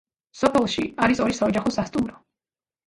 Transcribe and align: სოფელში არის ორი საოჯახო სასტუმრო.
სოფელში 0.39 0.85
არის 1.05 1.21
ორი 1.27 1.39
საოჯახო 1.43 1.77
სასტუმრო. 1.81 2.21